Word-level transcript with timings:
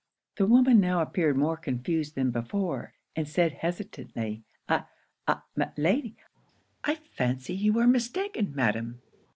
The 0.37 0.47
woman 0.47 0.79
now 0.79 0.99
appeared 1.03 1.37
more 1.37 1.55
confused 1.57 2.15
than 2.15 2.31
before; 2.31 2.95
and 3.15 3.27
said, 3.27 3.51
hesitatingly 3.51 4.41
'I 4.67 4.85
I 5.27 5.41
my 5.55 5.69
lady 5.77 6.15
I 6.83 6.95
fancy 6.95 7.53
you 7.53 7.77
are 7.77 7.85
mistaken, 7.85 8.51
madam.' 8.55 8.99